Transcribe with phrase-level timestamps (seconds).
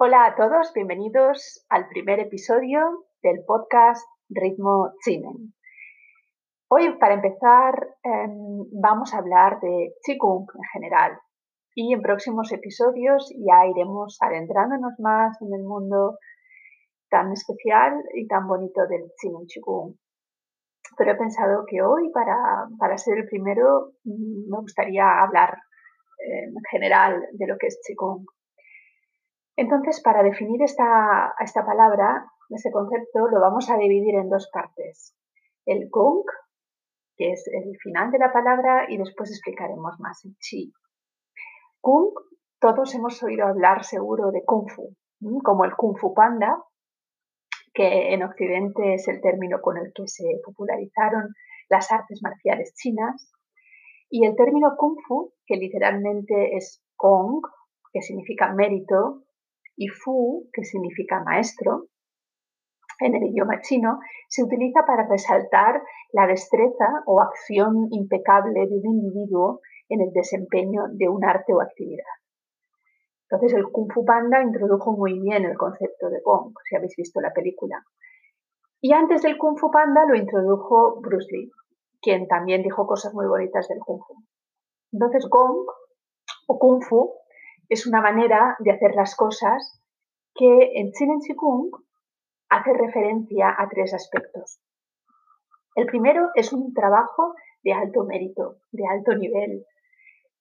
[0.00, 5.54] Hola a todos, bienvenidos al primer episodio del podcast Ritmo Chinen.
[6.70, 7.74] Hoy, para empezar,
[8.04, 11.18] em, vamos a hablar de Qigong en general
[11.74, 16.16] y en próximos episodios ya iremos adentrándonos más en el mundo
[17.10, 19.96] tan especial y tan bonito del Qigong Qigong.
[20.96, 25.58] Pero he pensado que hoy, para, ser el primero, mm, me gustaría hablar
[26.24, 28.24] em, en general de lo que es Qigong.
[29.58, 35.16] Entonces, para definir esta, esta palabra, ese concepto, lo vamos a dividir en dos partes.
[35.66, 36.22] El Gong,
[37.16, 40.72] que es el final de la palabra, y después explicaremos más el Chi.
[41.80, 42.14] Kung,
[42.60, 44.94] todos hemos oído hablar seguro de Kung Fu,
[45.42, 46.62] como el Kung Fu Panda,
[47.74, 51.34] que en Occidente es el término con el que se popularizaron
[51.68, 53.32] las artes marciales chinas,
[54.08, 57.42] y el término Kung Fu, que literalmente es Gong,
[57.92, 59.24] que significa mérito,
[59.78, 61.86] y Fu, que significa maestro,
[63.00, 65.80] en el idioma chino, se utiliza para resaltar
[66.12, 71.62] la destreza o acción impecable de un individuo en el desempeño de un arte o
[71.62, 72.04] actividad.
[73.30, 77.20] Entonces el Kung Fu Panda introdujo muy bien el concepto de Gong, si habéis visto
[77.20, 77.84] la película.
[78.80, 81.50] Y antes del Kung Fu Panda lo introdujo Bruce Lee,
[82.00, 84.14] quien también dijo cosas muy bonitas del Kung Fu.
[84.92, 85.66] Entonces Gong
[86.48, 87.12] o Kung Fu
[87.68, 89.80] es una manera de hacer las cosas
[90.34, 91.70] que en Chin Kung
[92.48, 94.60] hace referencia a tres aspectos.
[95.74, 99.64] El primero es un trabajo de alto mérito, de alto nivel.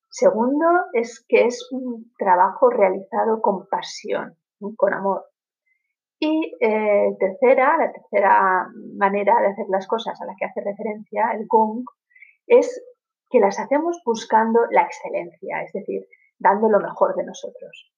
[0.09, 4.37] Segundo es que es un trabajo realizado con pasión,
[4.77, 5.25] con amor.
[6.19, 11.31] Y eh, tercera, la tercera manera de hacer las cosas a la que hace referencia
[11.33, 11.83] el Gong
[12.47, 12.83] es
[13.29, 16.07] que las hacemos buscando la excelencia, es decir,
[16.39, 17.91] dando lo mejor de nosotros.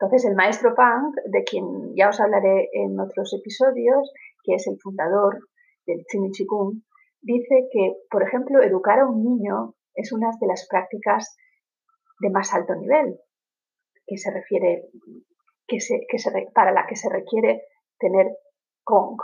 [0.00, 4.78] Entonces, el maestro Punk, de quien ya os hablaré en otros episodios, que es el
[4.80, 5.38] fundador
[5.86, 6.82] del Chinichikung,
[7.22, 11.36] dice que, por ejemplo, educar a un niño es una de las prácticas
[12.20, 13.18] de más alto nivel,
[14.06, 14.88] que se refiere,
[15.66, 16.06] que se,
[16.54, 17.62] para la que se requiere
[17.98, 18.26] tener
[18.84, 19.18] Kong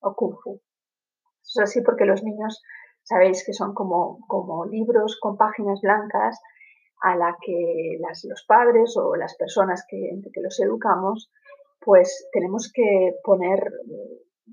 [0.00, 0.60] o Kung Fu.
[1.42, 2.62] es así porque los niños
[3.02, 6.40] sabéis que son como, como libros con páginas blancas
[7.00, 11.30] a la que los padres o las personas que, que los educamos,
[11.80, 13.60] pues tenemos que poner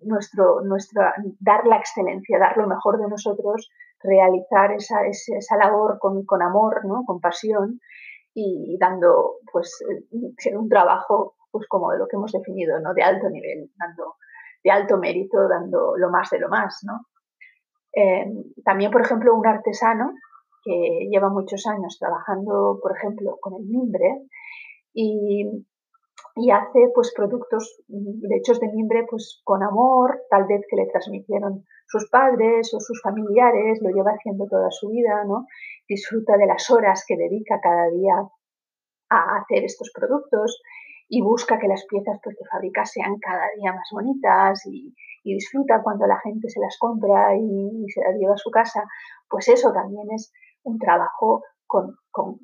[0.02, 3.70] nuestro, nuestra, dar la excelencia, dar lo mejor de nosotros,
[4.02, 7.04] realizar esa, esa, labor con, con, amor, ¿no?
[7.06, 7.80] con pasión
[8.34, 12.94] y dando pues eh, un trabajo pues como de lo que hemos definido, ¿no?
[12.94, 14.16] de alto nivel, dando
[14.64, 16.80] de alto mérito, dando lo más de lo más.
[16.84, 17.06] ¿no?
[17.94, 18.26] Eh,
[18.64, 20.14] también, por ejemplo, un artesano
[20.68, 24.28] que lleva muchos años trabajando, por ejemplo, con el mimbre
[24.94, 25.46] y,
[26.52, 31.64] hace pues productos de hechos de mimbre pues con amor, tal vez que le transmitieron
[31.88, 35.48] sus padres o sus familiares, lo lleva haciendo toda su vida, ¿no?
[35.88, 38.14] Disfruta de las horas que dedica cada día
[39.10, 40.62] a hacer estos productos
[41.10, 45.82] y busca que las piezas pues, que fabrica sean cada día más bonitas y, disfruta
[45.84, 48.84] cuando la gente se las compra y, y, se las lleva a su casa,
[49.30, 50.32] pues eso también es
[50.68, 52.40] un trabajo con, con,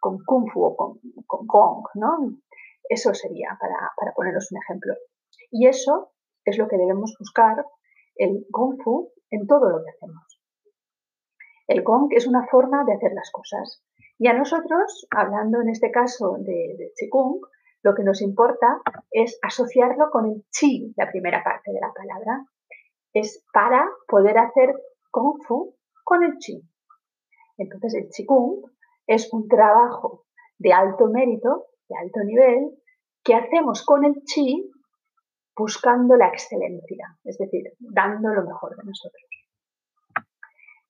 [0.00, 2.18] Kung Fu o con, con Gong, ¿no?
[2.88, 4.94] Eso sería para, para poneros un ejemplo.
[5.50, 6.12] Y eso
[6.44, 7.64] es lo que debemos buscar,
[8.16, 10.40] el Kung Fu, en todo lo que hacemos.
[11.66, 13.82] El Gong es una forma de hacer las cosas.
[14.18, 17.40] Y a nosotros, hablando en este caso de, de Qigong,
[17.82, 18.80] lo que nos importa
[19.10, 22.46] es asociarlo con el Qi, la primera parte de la palabra.
[23.12, 24.74] Es para poder hacer
[25.10, 25.74] Kung Fu
[26.04, 26.62] con el Qi.
[27.56, 28.62] Entonces, el Qigong
[29.06, 30.24] es un trabajo
[30.58, 32.70] de alto mérito, de alto nivel,
[33.22, 34.70] que hacemos con el Qi
[35.56, 39.22] buscando la excelencia, es decir, dando lo mejor de nosotros.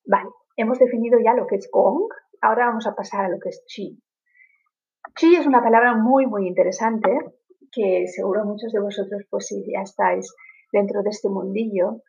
[0.07, 2.09] Vale, hemos definido ya lo que es Gong,
[2.41, 4.01] ahora vamos a pasar a lo que es Qi.
[5.15, 7.11] Qi es una palabra muy, muy interesante
[7.71, 10.35] que seguro muchos de vosotros, pues si ya estáis
[10.73, 12.03] dentro de este mundillo,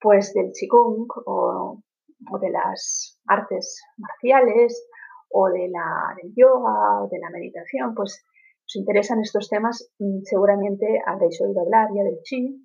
[0.00, 1.82] pues del Qigong o
[2.30, 4.88] o de las artes marciales
[5.30, 8.24] o de la, del yoga o de la meditación, pues
[8.66, 12.64] os interesan estos temas, mm, seguramente habréis oído hablar ya del chi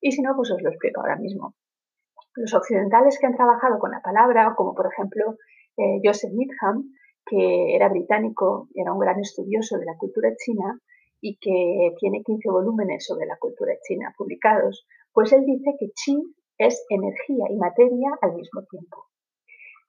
[0.00, 1.54] y si no, pues os lo explico ahora mismo.
[2.34, 5.36] Los occidentales que han trabajado con la palabra, como por ejemplo
[5.76, 6.92] eh, Joseph Needham,
[7.24, 10.78] que era británico, era un gran estudioso de la cultura china
[11.20, 16.16] y que tiene 15 volúmenes sobre la cultura china publicados, pues él dice que chi
[16.58, 19.06] es energía y materia al mismo tiempo.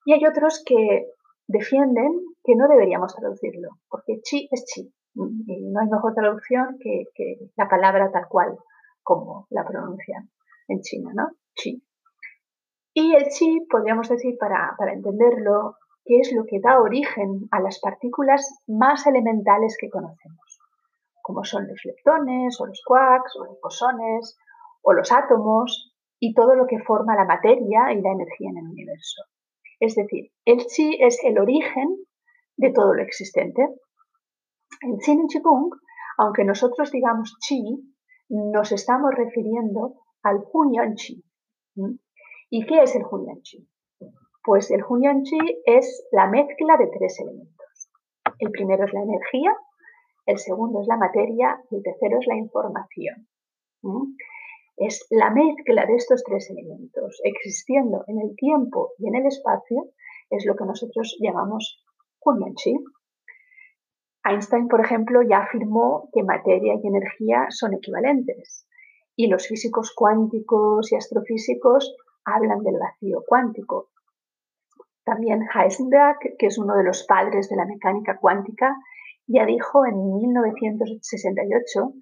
[0.05, 1.07] Y hay otros que
[1.47, 7.05] defienden que no deberíamos traducirlo, porque chi es chi, Y no hay mejor traducción que,
[7.57, 8.57] la palabra tal cual
[9.03, 10.29] como la pronuncian
[10.67, 11.29] en China, ¿no?
[11.55, 11.83] Chi.
[12.93, 15.75] Y el chi, podríamos decir, para, para entenderlo,
[16.05, 20.59] que es lo que da origen a las partículas más elementales que conocemos,
[21.21, 24.37] como son los leptones, o los quarks, o los bosones,
[24.81, 28.67] o los átomos, y todo lo que forma la materia y la energía en el
[28.67, 29.23] universo.
[29.79, 31.97] Es decir, el chi es el origen
[32.57, 33.61] de todo lo existente.
[34.81, 35.71] En Qin y Qigong,
[36.17, 37.61] aunque nosotros digamos chi,
[38.29, 41.23] nos estamos refiriendo al Hunyuan Chi.
[42.49, 43.67] ¿Y qué es el Hunyuan Chi?
[44.43, 47.89] Pues el Hunyuan Chi es la mezcla de tres elementos.
[48.37, 49.55] El primero es la energía,
[50.25, 53.27] el segundo es la materia y el tercero es la información.
[54.79, 59.89] Es la mezcla de estos tres elementos existiendo en el tiempo y en el espacio,
[60.29, 61.83] es lo que nosotros llamamos
[62.21, 62.77] Hunyuan Chi.
[64.23, 68.65] Einstein, por ejemplo, ya afirmó que materia y energía son equivalentes
[69.17, 73.89] y los físicos cuánticos y astrofísicos hablan del vacío cuántico.
[75.03, 78.77] También Heisenberg, que es uno de los padres de la mecánica cuántica,
[79.27, 81.93] ya dijo en 1968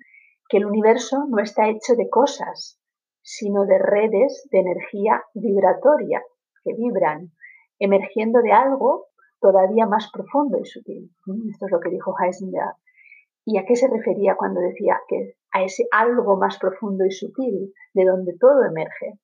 [0.49, 2.79] que el universo no está hecho de cosas,
[3.21, 6.23] sino de redes de energía vibratoria
[6.63, 7.31] que vibran,
[7.79, 9.07] emergiendo de algo
[9.39, 11.11] todavía más profundo y sutil.
[11.49, 12.75] Esto es lo que dijo Heisenberg.
[13.45, 17.73] ¿Y a qué se refería cuando decía que a ese algo más profundo y sutil
[17.94, 19.19] de donde todo emerge?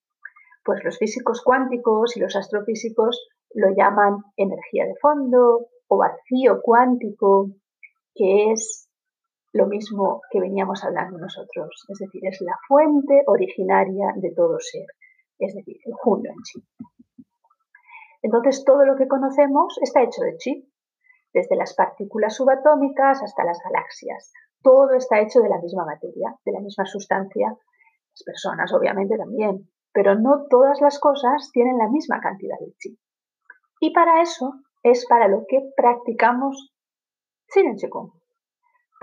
[0.63, 7.49] Pues los físicos cuánticos y los astrofísicos lo llaman energía de fondo o vacío cuántico,
[8.15, 8.89] que es
[9.53, 14.87] lo mismo que veníamos hablando nosotros, es decir, es la fuente originaria de todo ser,
[15.37, 16.63] es decir, el junio en sí.
[18.23, 20.73] Entonces, todo lo que conocemos está hecho de chi,
[21.33, 24.31] desde las partículas subatómicas hasta las galaxias.
[24.61, 27.49] Todo está hecho de la misma materia, de la misma sustancia.
[27.49, 32.97] Las personas, obviamente, también, pero no todas las cosas tienen la misma cantidad de chi.
[33.81, 36.73] Y para eso es para lo que practicamos
[37.53, 38.11] Shiren Qigong,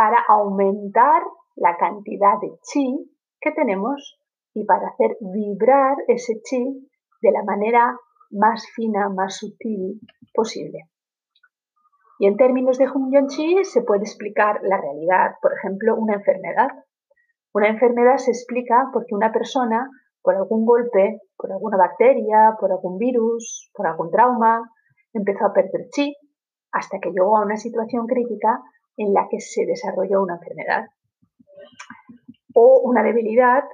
[0.00, 1.23] para aumentar
[1.56, 4.19] la cantidad de chi que tenemos
[4.55, 6.88] y para hacer vibrar ese chi
[7.20, 7.99] de la manera
[8.31, 10.00] más fina, más sutil
[10.32, 10.88] posible.
[12.19, 16.69] Y en términos de Hunyuan Chi se puede explicar la realidad, por ejemplo, una enfermedad.
[17.53, 19.87] Una enfermedad se explica porque una persona,
[20.23, 24.62] por algún golpe, por alguna bacteria, por algún virus, por algún trauma,
[25.12, 26.17] empezó a perder chi
[26.73, 28.62] hasta que llegó a una situación crítica
[28.97, 30.87] en la que se desarrolló una enfermedad
[32.55, 33.65] o una debilidad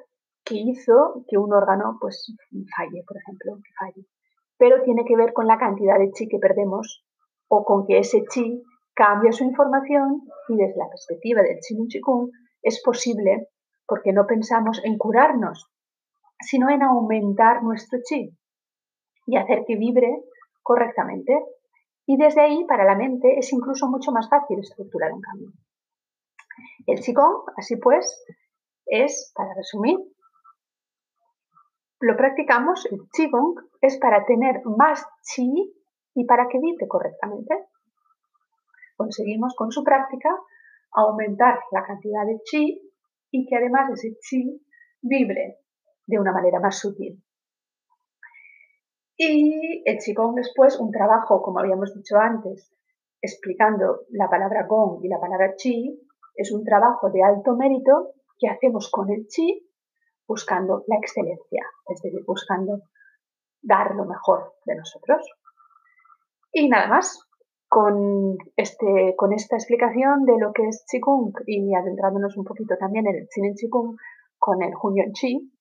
[0.45, 2.33] que hizo que un órgano pues
[2.77, 4.07] falle, por ejemplo, que falle
[4.59, 7.05] pero tiene que ver con la cantidad de chi que perdemos
[7.49, 8.63] o con que ese chi
[8.95, 12.31] cambia su información y desde la perspectiva del Qigong Qigong
[12.63, 13.49] es posible
[13.87, 15.71] porque no pensamos en curarnos,
[16.41, 18.31] sino en aumentar nuestro chi
[19.27, 20.23] y hacer que vibre
[20.63, 21.39] correctamente.
[22.07, 25.53] Y desde ahí, para la mente, es incluso mucho más fácil estructurar un cambio.
[26.87, 28.25] El Qigong, así pues,
[28.87, 29.99] es, para resumir,
[32.01, 35.75] lo practicamos, el Qigong, es para tener más chi
[36.15, 37.67] y para que vibre correctamente.
[38.97, 40.31] Conseguimos con su práctica
[40.93, 42.81] aumentar la cantidad de chi
[43.31, 44.65] y que además ese chi
[45.03, 45.59] vibre
[46.07, 47.23] de una manera más sutil.
[49.17, 52.71] Y el Qigong después, un trabajo, como habíamos dicho antes,
[53.21, 55.99] explicando la palabra Gong y la palabra Chi,
[56.35, 59.67] es un trabajo de alto mérito que hacemos con el Chi
[60.29, 62.83] buscando la excelencia, es decir, buscando
[63.63, 65.25] dar lo mejor de nosotros.
[66.53, 67.27] Y nada más,
[67.69, 73.07] con, este, con esta explicación de lo que es Qigong y adentrándonos un poquito también
[73.07, 73.97] en el Qin Qigong
[74.39, 75.53] con el Hunyuan Chi,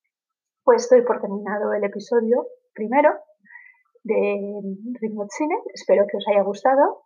[0.64, 3.12] pues estoy por terminado el episodio primero
[4.06, 4.62] de
[5.02, 5.58] Ritmo Cine.
[5.74, 7.04] Espero que os haya gustado.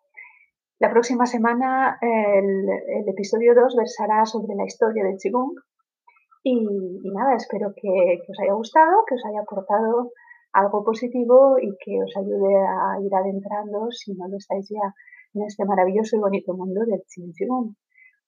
[0.80, 5.56] La próxima semana el, el episodio 2 versará sobre la historia del Qigong
[6.44, 6.56] y,
[7.12, 10.12] nada, espero que, os haya gustado, que os haya aportado
[10.54, 14.94] algo positivo y que os ayude a ir adentrando, si no lo estáis ya,
[15.34, 17.34] en este maravilloso y bonito mundo del Chin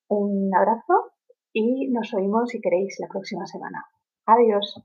[0.07, 1.11] Un abrazo
[1.53, 3.85] y nos oímos si queréis la próxima semana.
[4.25, 4.75] Adiós.